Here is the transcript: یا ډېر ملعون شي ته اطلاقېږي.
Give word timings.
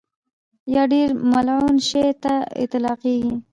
یا 0.73 0.83
ډېر 0.93 1.09
ملعون 1.31 1.75
شي 1.89 2.05
ته 2.23 2.33
اطلاقېږي. 2.63 3.33